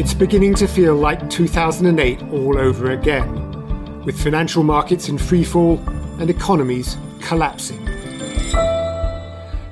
[0.00, 5.78] It's beginning to feel like 2008 all over again, with financial markets in freefall
[6.18, 7.84] and economies collapsing.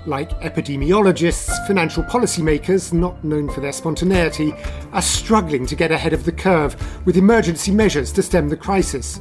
[0.04, 4.52] Like epidemiologists, financial policymakers, not known for their spontaneity,
[4.92, 6.76] are struggling to get ahead of the curve
[7.06, 9.20] with emergency measures to stem the crisis.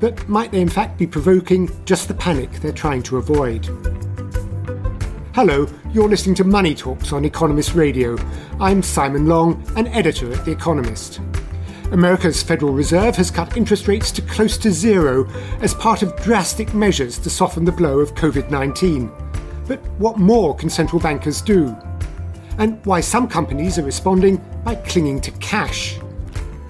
[0.00, 3.68] But might they in fact be provoking just the panic they're trying to avoid?
[5.34, 8.16] Hello, you're listening to Money Talks on Economist Radio.
[8.60, 11.20] I'm Simon Long, an editor at The Economist.
[11.92, 15.28] America's Federal Reserve has cut interest rates to close to zero
[15.60, 19.12] as part of drastic measures to soften the blow of COVID 19.
[19.68, 21.76] But what more can central bankers do?
[22.56, 25.98] And why some companies are responding by clinging to cash.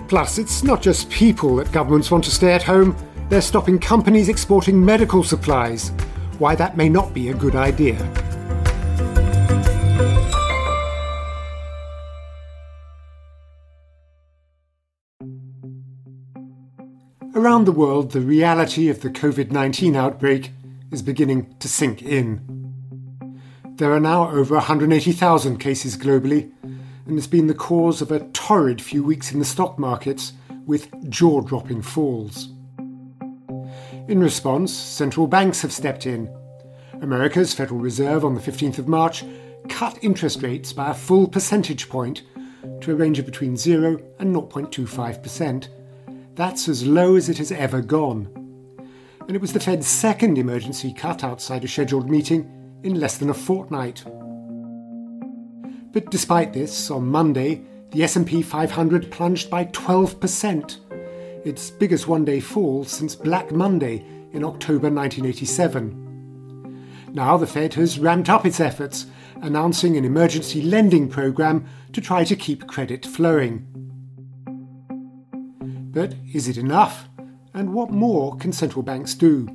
[0.08, 2.96] Plus, it's not just people that governments want to stay at home,
[3.30, 5.90] they're stopping companies exporting medical supplies.
[6.38, 7.96] Why that may not be a good idea.
[17.38, 20.50] Around the world, the reality of the COVID 19 outbreak
[20.90, 22.40] is beginning to sink in.
[23.76, 28.82] There are now over 180,000 cases globally, and it's been the cause of a torrid
[28.82, 30.32] few weeks in the stock markets
[30.66, 32.48] with jaw dropping falls.
[34.08, 36.28] In response, central banks have stepped in.
[37.00, 39.24] America's Federal Reserve on the 15th of March
[39.68, 42.24] cut interest rates by a full percentage point
[42.80, 45.68] to a range of between 0 and 0.25%.
[46.38, 48.28] That's as low as it has ever gone.
[49.26, 53.28] And it was the Fed's second emergency cut outside a scheduled meeting in less than
[53.28, 54.04] a fortnight.
[55.92, 60.76] But despite this, on Monday, the S&P 500 plunged by 12%,
[61.44, 66.84] its biggest one-day fall since Black Monday in October 1987.
[67.14, 69.06] Now the Fed has ramped up its efforts,
[69.42, 73.77] announcing an emergency lending program to try to keep credit flowing.
[75.98, 77.08] But is it enough?
[77.52, 79.48] And what more can central banks do?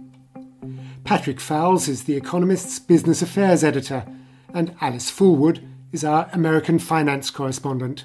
[1.05, 4.05] Patrick Foulis is The Economist's business affairs editor,
[4.53, 8.03] and Alice Fulwood is our American finance correspondent.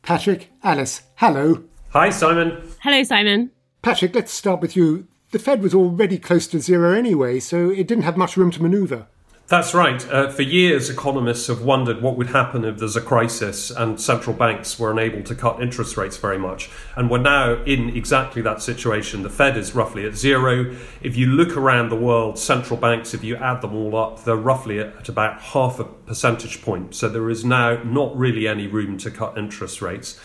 [0.00, 1.64] Patrick, Alice, hello.
[1.90, 2.62] Hi, Simon.
[2.80, 3.50] Hello, Simon.
[3.82, 5.06] Patrick, let's start with you.
[5.32, 8.62] The Fed was already close to zero anyway, so it didn't have much room to
[8.62, 9.06] manoeuvre.
[9.46, 10.10] That's right.
[10.10, 14.34] Uh, for years, economists have wondered what would happen if there's a crisis and central
[14.34, 16.70] banks were unable to cut interest rates very much.
[16.96, 19.22] And we're now in exactly that situation.
[19.22, 20.74] The Fed is roughly at zero.
[21.02, 24.34] If you look around the world, central banks, if you add them all up, they're
[24.34, 26.94] roughly at about half a percentage point.
[26.94, 30.18] So there is now not really any room to cut interest rates.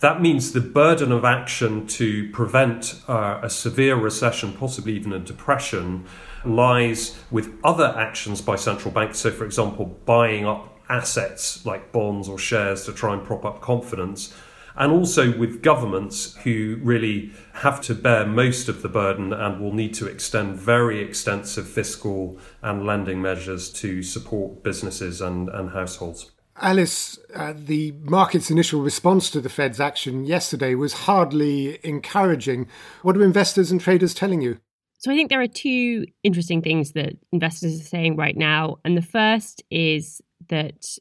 [0.00, 5.18] That means the burden of action to prevent uh, a severe recession, possibly even a
[5.18, 6.04] depression,
[6.48, 9.18] lies with other actions by central banks.
[9.18, 13.60] So, for example, buying up assets like bonds or shares to try and prop up
[13.60, 14.34] confidence.
[14.78, 19.72] And also with governments who really have to bear most of the burden and will
[19.72, 26.30] need to extend very extensive fiscal and lending measures to support businesses and, and households.
[26.60, 32.66] Alice, uh, the market's initial response to the Fed's action yesterday was hardly encouraging.
[33.02, 34.58] What are investors and traders telling you?
[34.98, 38.78] So I think there are two interesting things that investors are saying right now.
[38.84, 40.98] And the first is that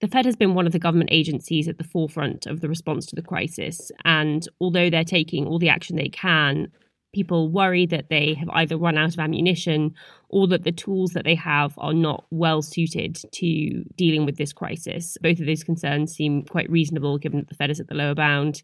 [0.00, 3.06] the Fed has been one of the government agencies at the forefront of the response
[3.06, 3.90] to the crisis.
[4.04, 6.68] And although they're taking all the action they can,
[7.12, 9.94] people worry that they have either run out of ammunition
[10.28, 14.52] or that the tools that they have are not well suited to dealing with this
[14.52, 15.16] crisis.
[15.20, 18.14] Both of those concerns seem quite reasonable given that the Fed is at the lower
[18.14, 18.62] bound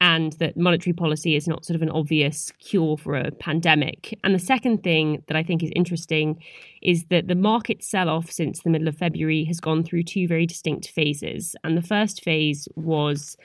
[0.00, 4.18] and that monetary policy is not sort of an obvious cure for a pandemic.
[4.22, 6.42] And the second thing that I think is interesting
[6.82, 10.28] is that the market sell off since the middle of February has gone through two
[10.28, 11.56] very distinct phases.
[11.64, 13.38] And the first phase was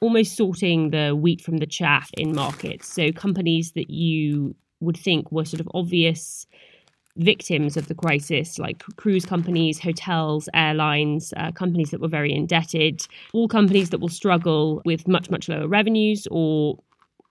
[0.00, 2.92] almost sorting the wheat from the chaff in markets.
[2.92, 6.46] So companies that you would think were sort of obvious
[7.16, 13.06] victims of the crisis, like cruise companies, hotels, airlines, uh, companies that were very indebted,
[13.32, 16.78] all companies that will struggle with much, much lower revenues or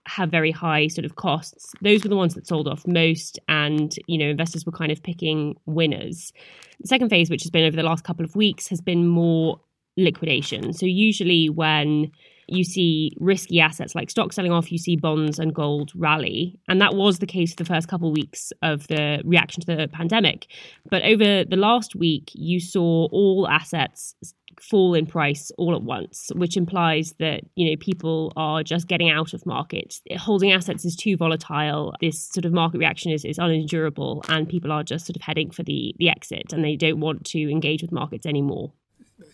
[0.06, 1.72] have very high sort of costs.
[1.82, 5.02] Those were the ones that sold off most, and you know investors were kind of
[5.02, 6.32] picking winners.
[6.80, 9.60] The second phase, which has been over the last couple of weeks, has been more
[9.96, 10.72] liquidation.
[10.72, 12.10] So usually when
[12.50, 16.58] you see risky assets like stock selling off, you see bonds and gold rally.
[16.68, 19.76] And that was the case for the first couple of weeks of the reaction to
[19.76, 20.46] the pandemic.
[20.90, 24.14] But over the last week, you saw all assets
[24.60, 29.10] fall in price all at once, which implies that you know people are just getting
[29.10, 30.02] out of markets.
[30.18, 31.94] Holding assets is too volatile.
[32.00, 35.50] This sort of market reaction is, is unendurable, and people are just sort of heading
[35.50, 38.72] for the the exit, and they don't want to engage with markets anymore.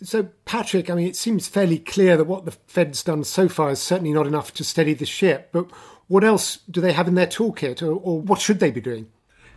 [0.02, 3.70] So, Patrick, I mean, it seems fairly clear that what the Fed's done so far
[3.70, 5.50] is certainly not enough to steady the ship.
[5.52, 5.70] But
[6.08, 9.08] what else do they have in their toolkit, or, or what should they be doing?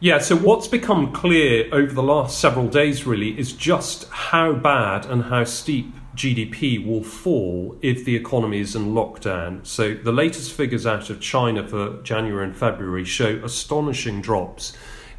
[0.02, 5.06] Yeah, so what's become clear over the last several days really is just how bad
[5.06, 9.66] and how steep GDP will fall if the economy is in lockdown.
[9.68, 14.72] So the latest figures out of China for January and February show astonishing drops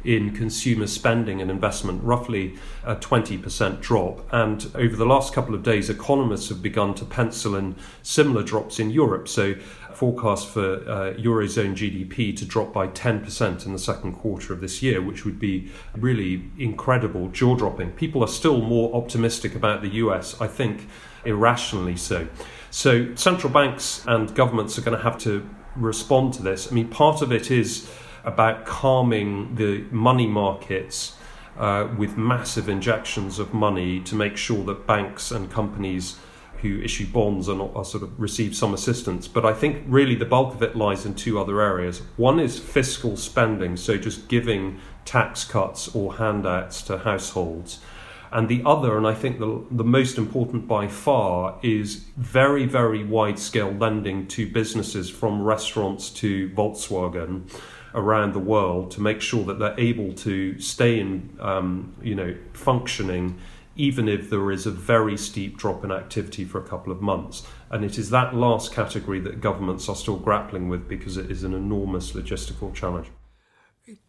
[0.03, 4.27] in consumer spending and investment, roughly a 20% drop.
[4.31, 8.79] And over the last couple of days, economists have begun to pencil in similar drops
[8.79, 9.27] in Europe.
[9.27, 9.55] So,
[9.93, 14.81] forecast for uh, Eurozone GDP to drop by 10% in the second quarter of this
[14.81, 17.91] year, which would be really incredible, jaw dropping.
[17.91, 20.87] People are still more optimistic about the US, I think,
[21.23, 22.27] irrationally so.
[22.71, 26.71] So, central banks and governments are going to have to respond to this.
[26.71, 27.89] I mean, part of it is
[28.23, 31.15] about calming the money markets
[31.57, 36.17] uh, with massive injections of money to make sure that banks and companies
[36.61, 39.27] who issue bonds are, sort of receive some assistance.
[39.27, 42.03] But I think really the bulk of it lies in two other areas.
[42.17, 47.79] One is fiscal spending, so just giving tax cuts or handouts to households.
[48.31, 53.03] And the other, and I think the, the most important by far, is very, very
[53.03, 57.49] wide scale lending to businesses from restaurants to Volkswagen
[57.93, 62.35] around the world to make sure that they're able to stay in, um, you know,
[62.53, 63.39] functioning
[63.75, 67.47] even if there is a very steep drop in activity for a couple of months.
[67.69, 71.43] And it is that last category that governments are still grappling with because it is
[71.43, 73.07] an enormous logistical challenge.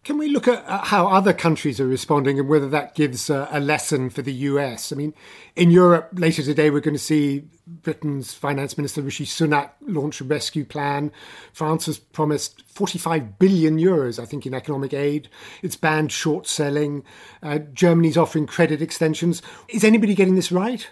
[0.04, 4.10] Can we look at how other countries are responding and whether that gives a, lesson
[4.10, 4.92] for the US?
[4.92, 5.14] I mean,
[5.56, 10.24] in Europe, later today, we're going to see Britain's Finance Minister Rishi Sunak launch a
[10.24, 11.12] rescue plan.
[11.52, 15.28] France has promised 45 billion euros, I think, in economic aid.
[15.62, 17.04] It's banned short selling.
[17.42, 19.42] Uh, Germany's offering credit extensions.
[19.68, 20.90] Is anybody getting this right?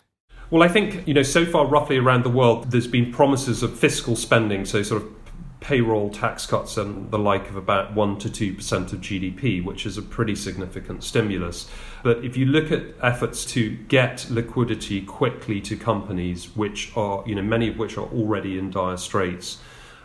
[0.50, 3.78] Well, I think, you know, so far, roughly around the world, there's been promises of
[3.78, 5.19] fiscal spending, so sort of
[5.60, 9.98] payroll tax cuts and the like of about 1 to 2% of GDP, which is
[9.98, 11.68] a pretty significant stimulus.
[12.02, 17.34] But if you look at efforts to get liquidity quickly to companies, which are, you
[17.34, 19.58] know, many of which are already in dire straits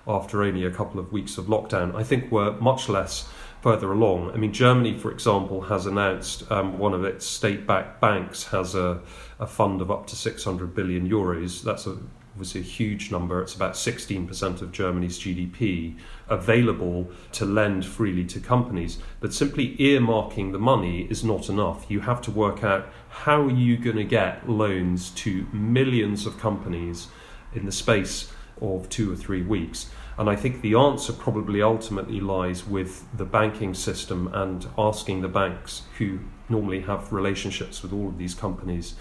[0.08, 3.28] after only a couple of weeks of lockdown, I think we're much less
[3.62, 4.32] further along.
[4.32, 8.76] I mean, Germany, for example, has announced um, one of its state backed banks has
[8.76, 9.02] a,
[9.40, 11.64] a fund of up to 600 billion euros.
[11.64, 11.98] That's a
[12.36, 13.42] obviously a huge number.
[13.42, 15.98] It's about 16% of Germany's GDP
[16.28, 18.98] available to lend freely to companies.
[19.22, 21.86] But simply earmarking the money is not enough.
[21.88, 26.38] You have to work out how are you going to get loans to millions of
[26.38, 27.08] companies
[27.54, 29.90] in the space of two or three weeks.
[30.18, 35.30] And I think the answer probably ultimately lies with the banking system and asking the
[35.30, 36.20] banks, who
[36.50, 38.96] normally have relationships with all of these companies,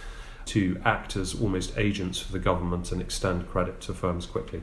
[0.47, 4.63] to act as almost agents for the government and extend credit to firms quickly.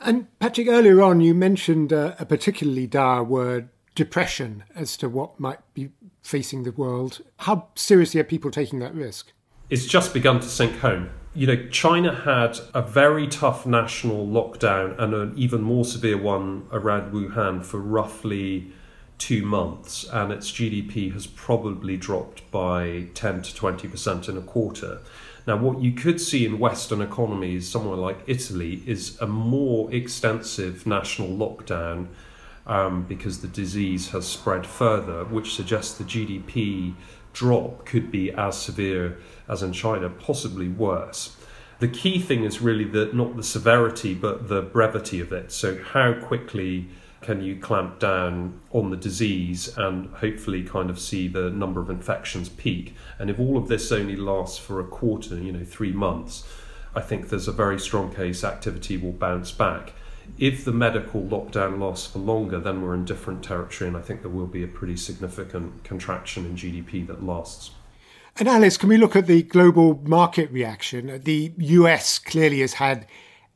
[0.00, 5.38] And Patrick, earlier on, you mentioned uh, a particularly dire word, depression, as to what
[5.38, 5.90] might be
[6.22, 7.20] facing the world.
[7.40, 9.32] How seriously are people taking that risk?
[9.70, 11.10] It's just begun to sink home.
[11.34, 16.66] You know, China had a very tough national lockdown and an even more severe one
[16.72, 18.72] around Wuhan for roughly
[19.22, 24.98] two months, and its GDP has probably dropped by 10 to 20% in a quarter.
[25.46, 30.88] Now, what you could see in Western economies, somewhere like Italy, is a more extensive
[30.88, 32.08] national lockdown
[32.66, 36.94] um, because the disease has spread further, which suggests the GDP
[37.32, 41.36] drop could be as severe as in China, possibly worse.
[41.78, 45.52] The key thing is really that not the severity, but the brevity of it.
[45.52, 46.88] So, how quickly
[47.22, 51.88] can you clamp down on the disease and hopefully kind of see the number of
[51.88, 52.94] infections peak?
[53.18, 56.44] And if all of this only lasts for a quarter, you know, three months,
[56.94, 59.92] I think there's a very strong case activity will bounce back.
[60.38, 64.22] If the medical lockdown lasts for longer, then we're in different territory, and I think
[64.22, 67.72] there will be a pretty significant contraction in GDP that lasts.
[68.36, 71.20] And Alice, can we look at the global market reaction?
[71.22, 73.06] The US clearly has had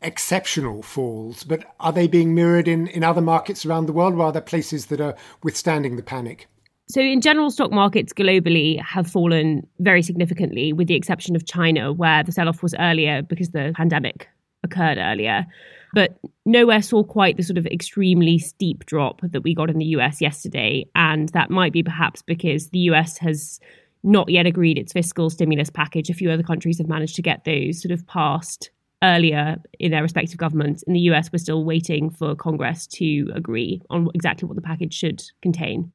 [0.03, 4.23] exceptional falls, but are they being mirrored in, in other markets around the world, or
[4.23, 6.47] are there places that are withstanding the panic?
[6.89, 11.93] So, in general, stock markets globally have fallen very significantly, with the exception of China,
[11.93, 14.29] where the sell off was earlier because the pandemic
[14.63, 15.47] occurred earlier.
[15.95, 19.87] But nowhere saw quite the sort of extremely steep drop that we got in the
[19.87, 20.87] US yesterday.
[20.95, 23.61] And that might be perhaps because the US has
[24.03, 26.11] not yet agreed its fiscal stimulus package.
[26.11, 28.71] A few other countries have managed to get those sort of passed
[29.03, 30.83] earlier in their respective governments.
[30.85, 34.95] In the US, we're still waiting for Congress to agree on exactly what the package
[34.95, 35.93] should contain.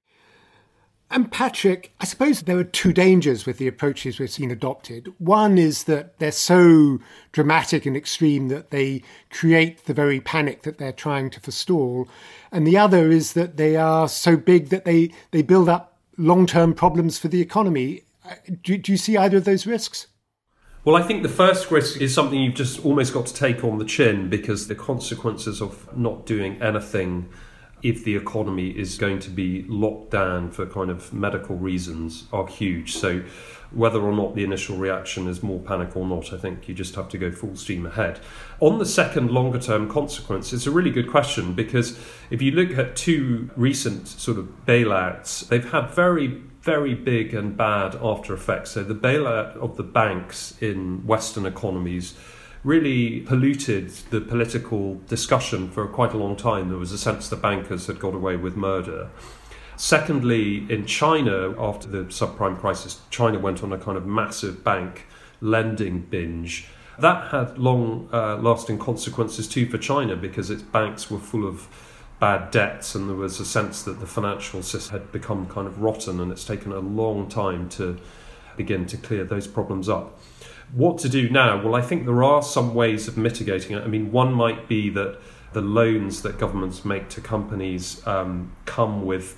[1.14, 5.14] And Patrick, I suppose there are two dangers with the approaches we've seen adopted.
[5.18, 7.00] One is that they're so
[7.34, 12.08] dramatic and extreme that they create the very panic that they're trying to forestall.
[12.50, 16.46] And the other is that they are so big that they, they build up long
[16.46, 18.04] term problems for the economy.
[18.24, 20.08] Uh, do, do you see either of those risks?
[20.84, 23.78] Well, I think the first risk is something you've just almost got to take on
[23.78, 27.30] the chin because the consequences of not doing anything
[27.84, 32.48] if the economy is going to be locked down for kind of medical reasons are
[32.48, 32.94] huge.
[32.94, 33.24] So
[33.70, 36.96] whether or not the initial reaction is more panic or not, I think you just
[36.96, 38.20] have to go full steam ahead.
[38.60, 42.00] On the second longer term consequence, it's a really good question because
[42.32, 47.58] if you look at two recent sort of bailouts, they've had very very big and
[47.58, 48.72] bad after effects.
[48.72, 52.14] So the bailout of the banks in Western economies
[52.64, 56.70] really polluted the political discussion for quite a long time.
[56.70, 59.10] There was a sense the bankers had got away with murder.
[59.76, 65.08] Secondly, in China, after the subprime crisis, China went on a kind of massive bank
[65.42, 66.68] lending binge.
[67.00, 71.68] That had long uh, lasting consequences too for China because its banks were full of
[72.22, 75.82] bad debts and there was a sense that the financial system had become kind of
[75.82, 77.98] rotten and it's taken a long time to
[78.56, 80.20] begin to clear those problems up.
[80.72, 81.62] What to do now?
[81.62, 83.84] Well, I think there are some ways of mitigating it.
[83.84, 85.20] I mean, one might be that
[85.54, 89.36] the loans that governments make to companies um, come with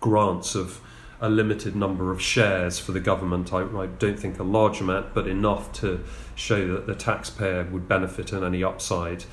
[0.00, 0.80] grants of
[1.20, 3.52] a limited number of shares for the government.
[3.52, 6.04] I, I, don't think a large amount, but enough to
[6.36, 9.24] show that the taxpayer would benefit in any upside.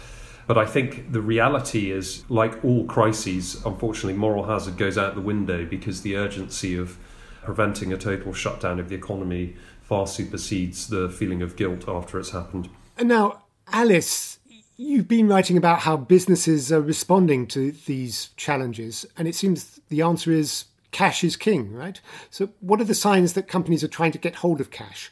[0.47, 5.21] But I think the reality is, like all crises, unfortunately, moral hazard goes out the
[5.21, 6.97] window because the urgency of
[7.43, 12.31] preventing a total shutdown of the economy far supersedes the feeling of guilt after it's
[12.31, 12.69] happened.
[12.97, 14.39] And now, Alice,
[14.77, 20.01] you've been writing about how businesses are responding to these challenges, and it seems the
[20.01, 21.99] answer is cash is king, right?
[22.29, 25.11] So, what are the signs that companies are trying to get hold of cash?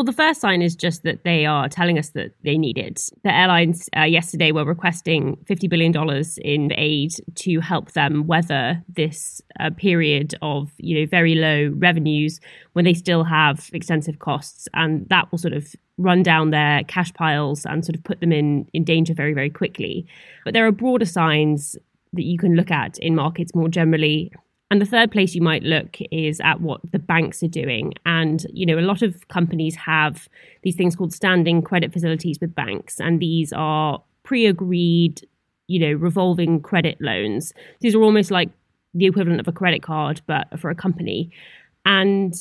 [0.00, 3.10] Well, the first sign is just that they are telling us that they need it.
[3.22, 5.94] The airlines uh, yesterday were requesting $50 billion
[6.40, 12.40] in aid to help them weather this uh, period of you know very low revenues
[12.72, 14.68] when they still have extensive costs.
[14.72, 18.32] And that will sort of run down their cash piles and sort of put them
[18.32, 20.06] in, in danger very, very quickly.
[20.46, 21.76] But there are broader signs
[22.14, 24.32] that you can look at in markets more generally
[24.70, 27.92] and the third place you might look is at what the banks are doing.
[28.06, 30.28] And, you know, a lot of companies have
[30.62, 33.00] these things called standing credit facilities with banks.
[33.00, 35.26] And these are pre agreed,
[35.66, 37.52] you know, revolving credit loans.
[37.80, 38.50] These are almost like
[38.94, 41.32] the equivalent of a credit card, but for a company.
[41.84, 42.34] And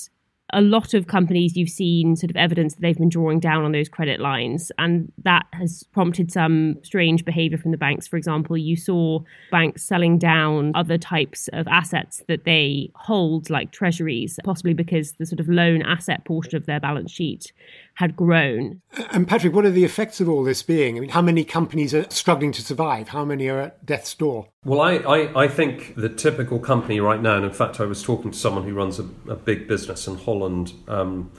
[0.53, 3.71] a lot of companies you've seen sort of evidence that they've been drawing down on
[3.71, 8.07] those credit lines and that has prompted some strange behavior from the banks.
[8.07, 9.19] For example you saw
[9.51, 15.25] banks selling down other types of assets that they hold like treasuries possibly because the
[15.25, 17.51] sort of loan asset portion of their balance sheet
[17.99, 18.81] had grown.
[19.11, 20.95] And Patrick, what are the effects of all this being?
[20.95, 23.09] I mean, how many companies are struggling to survive?
[23.09, 24.47] How many are at death's door?
[24.63, 28.01] Well, I, I, I think the typical company right now, and in fact, I was
[28.01, 31.29] talking to someone who runs a, a big business in Holland um,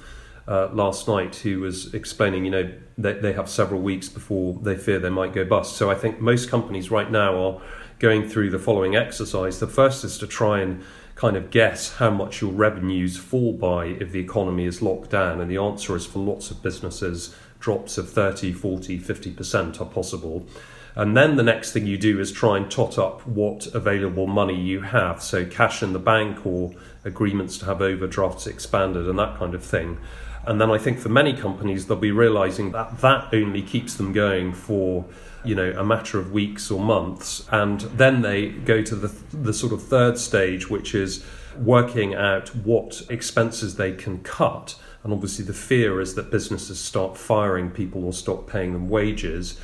[0.46, 4.76] uh, last night who was explaining, you know, they, they have several weeks before they
[4.76, 5.78] fear they might go bust.
[5.78, 7.62] So I think most companies right now are
[8.00, 9.60] going through the following exercise.
[9.60, 10.82] The first is to try and
[11.20, 15.38] kind of guess how much your revenues fall by if the economy is locked down.
[15.38, 20.46] And the answer is for lots of businesses, drops of 30, 40, 50% are possible.
[20.94, 24.58] And then the next thing you do is try and tot up what available money
[24.58, 25.22] you have.
[25.22, 26.72] So, cash in the bank or
[27.04, 29.98] agreements to have overdrafts expanded and that kind of thing.
[30.46, 34.14] And then I think for many companies, they'll be realizing that that only keeps them
[34.14, 35.04] going for
[35.44, 39.52] you know a matter of weeks or months and then they go to the the
[39.52, 41.24] sort of third stage which is
[41.58, 47.16] working out what expenses they can cut and obviously the fear is that businesses start
[47.16, 49.58] firing people or stop paying them wages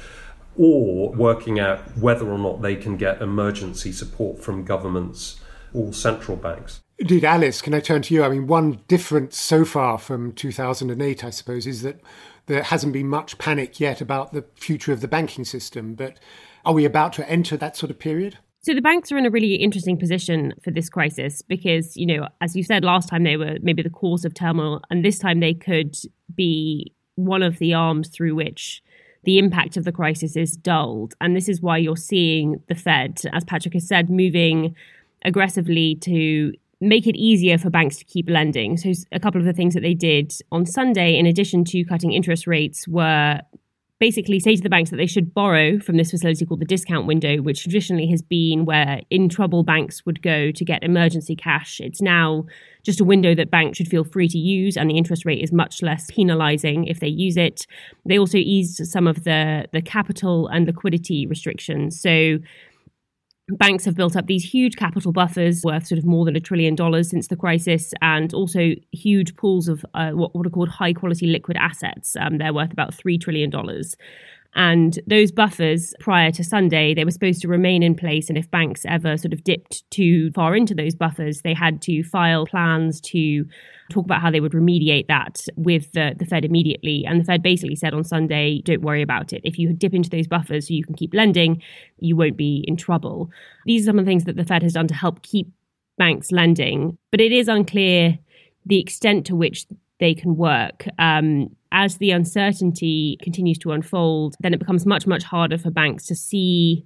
[0.56, 5.40] or working out whether or not they can get emergency support from governments
[5.74, 8.24] or central banks Indeed, Alice, can I turn to you?
[8.24, 12.00] I mean, one difference so far from 2008, I suppose, is that
[12.46, 16.18] There hasn't been much panic yet about the future of the banking system, but
[16.64, 18.38] are we about to enter that sort of period?
[18.62, 22.26] So the banks are in a really interesting position for this crisis because, you know,
[22.40, 25.38] as you said last time, they were maybe the cause of turmoil, and this time
[25.38, 25.96] they could
[26.34, 28.82] be one of the arms through which
[29.22, 31.14] the impact of the crisis is dulled.
[31.20, 34.74] And this is why you're seeing the Fed, as Patrick has said, moving
[35.24, 38.76] aggressively to make it easier for banks to keep lending.
[38.76, 42.12] So, a couple of the things that they did on Sunday, in addition to cutting
[42.12, 43.40] interest rates, were
[43.98, 47.06] basically say to the banks that they should borrow from this facility called the discount
[47.06, 51.80] window, which traditionally has been where in trouble banks would go to get emergency cash.
[51.80, 52.44] It's now
[52.82, 55.50] just a window that banks should feel free to use, and the interest rate is
[55.50, 57.66] much less penalizing if they use it.
[58.04, 61.98] They also eased some of the, the capital and liquidity restrictions.
[61.98, 62.38] So
[63.48, 66.74] banks have built up these huge capital buffers worth sort of more than a trillion
[66.74, 70.92] dollars since the crisis, and also huge pools of uh, what, what, are called high
[70.92, 72.16] quality liquid assets.
[72.18, 73.52] Um, they're worth about $3 trillion.
[74.56, 78.30] And those buffers prior to Sunday, they were supposed to remain in place.
[78.30, 82.02] And if banks ever sort of dipped too far into those buffers, they had to
[82.02, 83.44] file plans to
[83.90, 87.04] talk about how they would remediate that with the, the Fed immediately.
[87.06, 89.42] And the Fed basically said on Sunday, don't worry about it.
[89.44, 91.62] If you dip into those buffers so you can keep lending,
[91.98, 93.30] you won't be in trouble.
[93.66, 95.48] These are some of the things that the Fed has done to help keep
[95.98, 96.96] banks lending.
[97.10, 98.18] But it is unclear
[98.64, 99.66] the extent to which
[100.00, 100.86] they can work.
[100.98, 106.06] Um, as the uncertainty continues to unfold, then it becomes much, much harder for banks
[106.06, 106.84] to see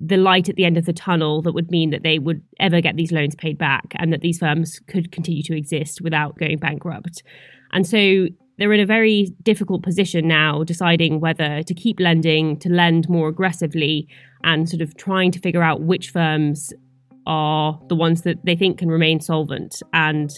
[0.00, 2.80] the light at the end of the tunnel that would mean that they would ever
[2.80, 6.58] get these loans paid back and that these firms could continue to exist without going
[6.58, 7.22] bankrupt.
[7.72, 12.68] And so they're in a very difficult position now, deciding whether to keep lending, to
[12.68, 14.08] lend more aggressively,
[14.42, 16.72] and sort of trying to figure out which firms
[17.26, 19.82] are the ones that they think can remain solvent.
[19.92, 20.30] And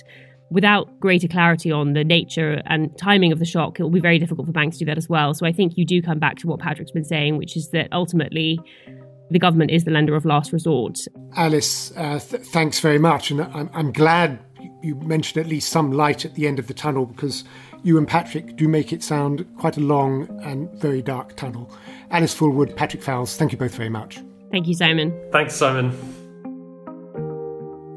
[0.53, 4.19] without greater clarity on the nature and timing of the shock, it will be very
[4.19, 5.35] difficult for banks to do that as well.
[5.35, 7.89] So I think you do come back to what Patrick's been saying, which is that
[7.93, 8.61] ultimately
[9.31, 10.99] the government is the lender of last resort.
[11.37, 13.31] Alice, uh, th- thanks very much.
[13.31, 14.39] And I'm, I'm glad
[14.83, 17.45] you mentioned at least some light at the end of the tunnel because
[17.83, 21.75] you and Patrick do make it sound quite a long and very dark tunnel.
[22.11, 24.21] Alice Fulwood, Patrick Foulis, thank you both very much.
[24.51, 25.19] Thank you, Simon.
[25.33, 26.22] Thanks, Simon.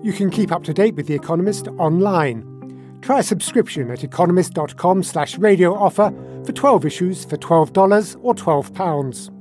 [0.06, 3.00] You can keep up to date with The Economist online.
[3.02, 6.12] Try a subscription at economist.com slash radio offer
[6.44, 9.32] for 12 issues for $12 or £12.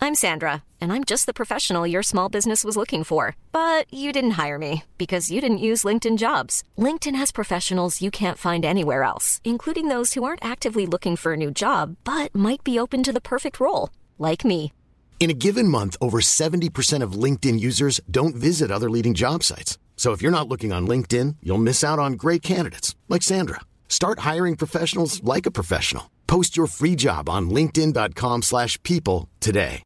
[0.00, 3.34] I'm Sandra, and I'm just the professional your small business was looking for.
[3.50, 6.62] But you didn't hire me because you didn't use LinkedIn jobs.
[6.78, 11.32] LinkedIn has professionals you can't find anywhere else, including those who aren't actively looking for
[11.32, 14.72] a new job but might be open to the perfect role, like me.
[15.20, 19.76] In a given month, over 70% of LinkedIn users don't visit other leading job sites.
[19.94, 23.60] So if you're not looking on LinkedIn, you'll miss out on great candidates like Sandra.
[23.86, 26.10] Start hiring professionals like a professional.
[26.26, 29.82] Post your free job on linkedin.com/people today.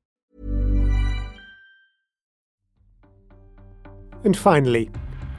[4.23, 4.88] And finally,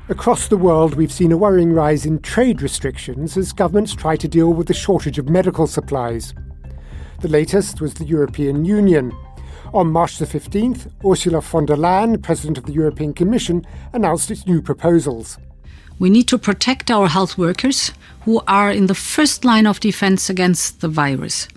[0.09, 4.27] across the world we've seen a worrying rise in trade restrictions as governments try to
[4.27, 6.33] deal with the shortage of medical supplies.
[7.21, 9.13] The latest was the European Union
[9.75, 14.47] on March the 15th, Ursula von der Leyen, President of the European Commission, announced its
[14.47, 15.37] new proposals.
[15.99, 20.29] We need to protect our health workers who are in the first line of defense
[20.29, 21.47] against the virus.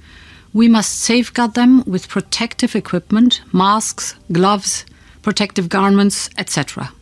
[0.53, 4.85] We must safeguard them with protective equipment, masks, gloves,
[5.23, 6.93] protective garments, etc.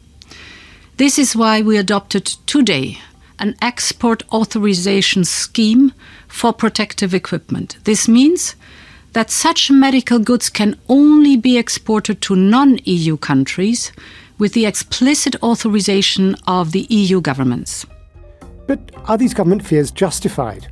[0.98, 2.98] This is why we adopted today
[3.38, 5.92] an export authorization scheme
[6.29, 7.76] for protective equipment.
[7.85, 8.57] This means
[9.16, 13.90] that such medical goods can only be exported to non EU countries
[14.37, 17.87] with the explicit authorization of the EU governments.
[18.66, 20.68] But are these government fears justified?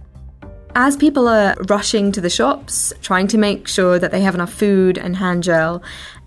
[0.74, 4.52] As people are rushing to the shops, trying to make sure that they have enough
[4.52, 5.82] food and hand gel,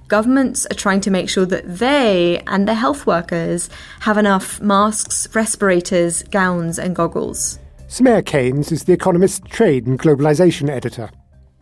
[0.07, 5.27] governments are trying to make sure that they and their health workers have enough masks,
[5.35, 7.59] respirators, gowns, and goggles.
[7.87, 11.11] Soumaya Keynes is The Economist trade and globalization editor.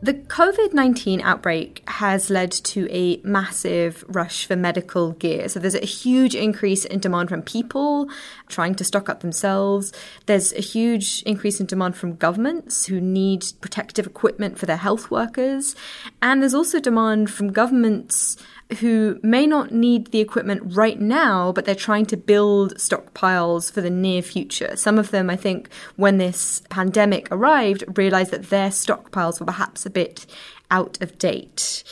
[0.05, 5.49] The COVID 19 outbreak has led to a massive rush for medical gear.
[5.49, 8.07] So there's a huge increase in demand from people
[8.47, 9.91] trying to stock up themselves.
[10.27, 15.09] There's a huge increase in demand from governments who need protective equipment for their health
[15.09, 15.75] workers.
[16.21, 18.37] And there's also demand from governments
[18.79, 23.81] who may not need the equipment right now, but they're trying to build stockpiles for
[23.81, 24.75] the near future.
[24.75, 29.85] Some of them, I think, when this pandemic arrived, realized that their stockpiles were perhaps
[29.85, 30.25] a bit
[30.71, 31.83] out of date.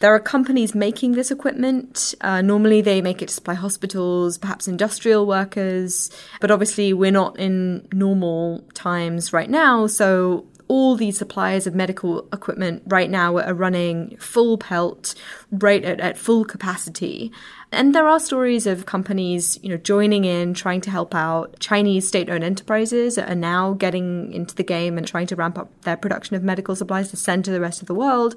[0.00, 2.14] There are companies making this equipment.
[2.20, 6.10] Uh, normally, they make it to supply hospitals, perhaps industrial workers.
[6.40, 9.86] But obviously, we're not in normal times right now.
[9.86, 15.14] So, all these suppliers of medical equipment right now are running full pelt,
[15.50, 17.30] right at, at full capacity.
[17.70, 21.58] And there are stories of companies, you know, joining in, trying to help out.
[21.60, 25.96] Chinese state-owned enterprises are now getting into the game and trying to ramp up their
[25.96, 28.36] production of medical supplies to send to the rest of the world.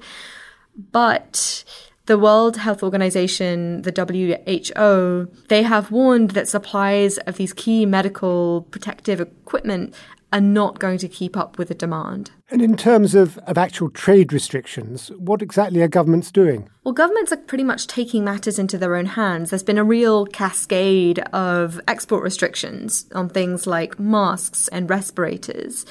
[0.91, 1.63] But
[2.07, 8.61] the World Health Organization, the WHO, they have warned that supplies of these key medical
[8.71, 9.93] protective equipment
[10.33, 12.31] are not going to keep up with the demand.
[12.49, 16.69] And in terms of, of actual trade restrictions, what exactly are governments doing?
[16.83, 19.49] Well, governments are pretty much taking matters into their own hands.
[19.49, 25.85] There's been a real cascade of export restrictions on things like masks and respirators.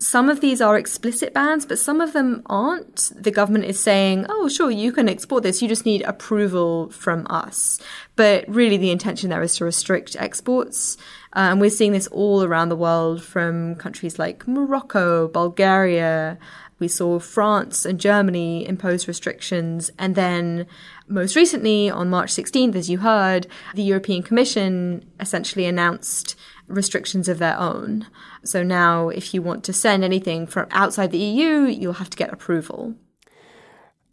[0.00, 3.12] Some of these are explicit bans, but some of them aren't.
[3.14, 7.26] The government is saying, oh, sure, you can export this, you just need approval from
[7.28, 7.78] us.
[8.16, 10.96] But really, the intention there is to restrict exports.
[11.34, 16.38] Uh, and we're seeing this all around the world from countries like Morocco, Bulgaria.
[16.80, 19.92] We saw France and Germany impose restrictions.
[19.98, 20.66] And then
[21.06, 26.34] most recently, on March 16th, as you heard, the European Commission essentially announced
[26.66, 28.06] restrictions of their own.
[28.42, 32.16] So now, if you want to send anything from outside the EU, you'll have to
[32.16, 32.94] get approval.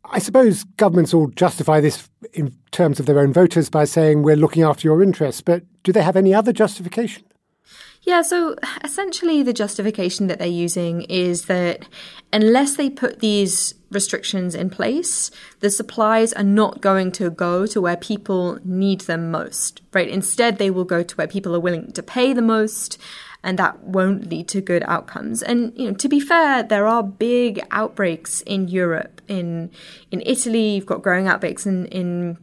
[0.09, 4.35] I suppose governments all justify this in terms of their own voters by saying we're
[4.35, 7.23] looking after your interests, but do they have any other justification?
[8.03, 11.87] Yeah, so essentially the justification that they're using is that
[12.31, 17.81] unless they put these restrictions in place, the supplies are not going to go to
[17.81, 20.07] where people need them most, right?
[20.07, 22.97] Instead, they will go to where people are willing to pay the most
[23.43, 25.41] and that won't lead to good outcomes.
[25.41, 29.21] And you know, to be fair, there are big outbreaks in Europe.
[29.27, 29.71] In
[30.11, 32.37] in Italy, you've got growing outbreaks in in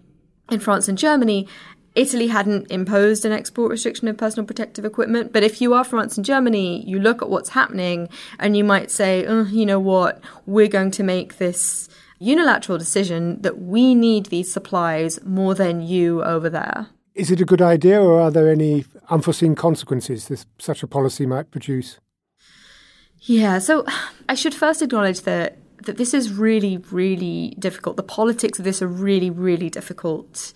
[0.51, 1.49] in France and Germany.
[1.95, 6.17] Italy hadn't imposed an export restriction of personal protective equipment, but if you are France
[6.17, 8.09] and Germany, you look at what's happening
[8.41, 13.41] and you might say, oh, you know what, we're going to make this unilateral decision
[13.43, 16.89] that we need these supplies more than you over there.
[17.15, 21.27] Is it a good idea, or are there any unforeseen consequences this, such a policy
[21.27, 22.01] might produce?
[23.21, 23.87] Yeah, so
[24.29, 27.97] I should first acknowledge that that this is really, really difficult.
[27.97, 30.53] The politics of this are really, really difficult.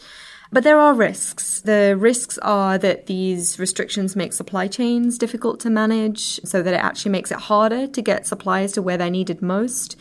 [0.50, 1.60] But there are risks.
[1.60, 6.82] The risks are that these restrictions make supply chains difficult to manage, so that it
[6.82, 9.96] actually makes it harder to get supplies to where they're needed most.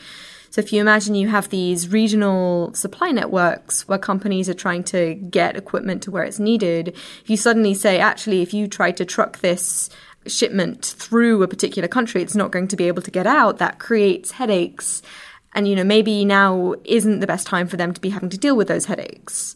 [0.49, 5.15] So if you imagine you have these regional supply networks where companies are trying to
[5.15, 9.03] get equipment to where it's needed, if you suddenly say, actually, if you try to
[9.03, 9.89] truck this
[10.29, 13.79] shipment through a particular country, it's not going to be able to get out, that
[13.79, 15.01] creates headaches.
[15.53, 18.37] And, you know, maybe now isn't the best time for them to be having to
[18.37, 19.55] deal with those headaches.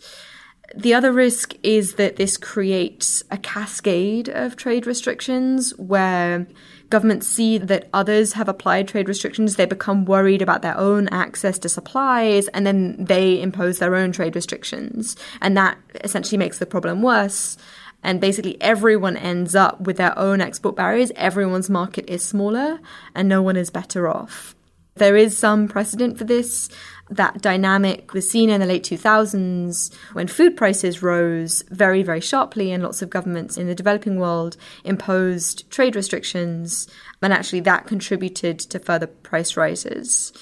[0.73, 6.47] The other risk is that this creates a cascade of trade restrictions where
[6.89, 11.57] governments see that others have applied trade restrictions, they become worried about their own access
[11.59, 15.17] to supplies, and then they impose their own trade restrictions.
[15.41, 17.57] And that essentially makes the problem worse.
[18.03, 21.11] And basically, everyone ends up with their own export barriers.
[21.15, 22.79] Everyone's market is smaller,
[23.13, 24.55] and no one is better off.
[24.95, 26.69] There is some precedent for this
[27.09, 32.71] that dynamic was seen in the late 2000s when food prices rose very, very sharply,
[32.71, 36.87] and lots of governments in the developing world imposed trade restrictions,
[37.21, 40.33] and actually that contributed to further price rises.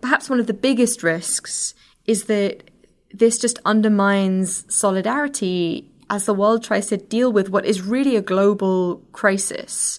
[0.00, 1.74] Perhaps one of the biggest risks
[2.06, 2.70] is that
[3.12, 8.22] this just undermines solidarity as the world tries to deal with what is really a
[8.22, 9.98] global crisis.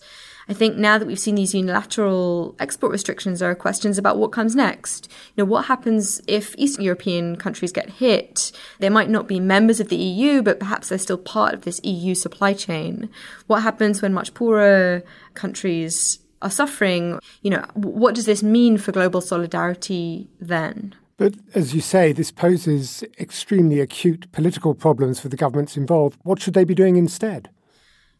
[0.49, 4.33] I think now that we've seen these unilateral export restrictions, there are questions about what
[4.33, 5.07] comes next.
[5.35, 8.51] You know, what happens if Eastern European countries get hit?
[8.79, 11.79] They might not be members of the EU, but perhaps they're still part of this
[11.85, 13.09] EU supply chain.
[13.47, 15.03] What happens when much poorer
[15.35, 17.19] countries are suffering?
[17.43, 20.95] You know, what does this mean for global solidarity then?
[21.21, 26.17] But as you say, this poses extremely acute political problems for the governments involved.
[26.23, 27.51] What should they be doing instead?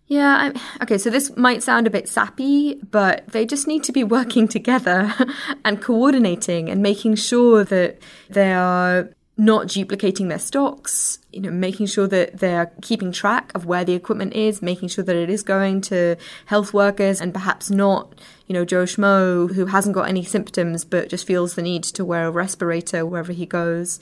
[0.06, 3.92] Yeah, I'm, okay, so this might sound a bit sappy, but they just need to
[3.92, 5.12] be working together
[5.66, 7.98] and coordinating and making sure that
[8.30, 13.66] they are not duplicating their stocks, you know, making sure that they're keeping track of
[13.66, 17.72] where the equipment is, making sure that it is going to health workers and perhaps
[17.72, 18.14] not,
[18.52, 22.04] you know, Joe Schmo who hasn't got any symptoms but just feels the need to
[22.04, 24.02] wear a respirator wherever he goes.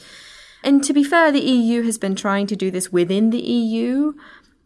[0.63, 4.13] And to be fair, the EU has been trying to do this within the EU,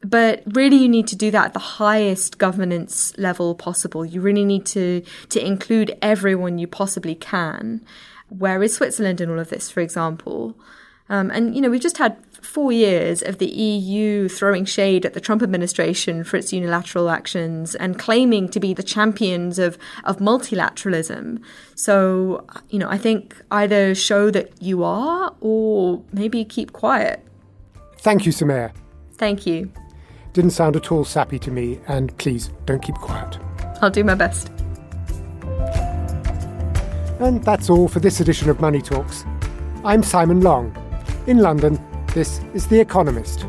[0.02, 4.46] but really you need to do that at the highest governance level possible you really
[4.46, 7.86] need to to include everyone you possibly can
[8.30, 10.56] where is Switzerland in all of this, for example?
[11.10, 15.14] Um, and, you know, we've just had four years of the EU throwing shade at
[15.14, 20.18] the Trump administration for its unilateral actions and claiming to be the champions of, of
[20.18, 21.42] multilateralism.
[21.76, 27.26] So, you know, I think either show that you are or maybe keep quiet.
[27.98, 28.72] Thank you, Soumaya.
[29.14, 29.72] Thank you.
[30.34, 33.38] Didn't sound at all sappy to me, and please don't keep quiet.
[33.82, 34.50] I'll do my best.
[37.20, 39.24] And that's all for this edition of Money Talks.
[39.86, 40.76] I'm Simon Long.
[41.28, 41.80] In London,
[42.14, 43.46] this is The Economist.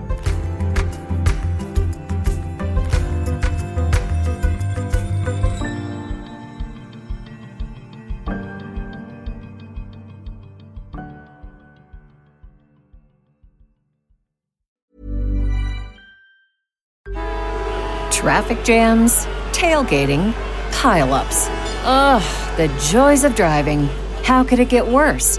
[18.11, 20.33] Traffic jams, tailgating,
[20.71, 21.49] pileups.
[21.85, 23.87] Ugh, the joys of driving.
[24.23, 25.39] How could it get worse?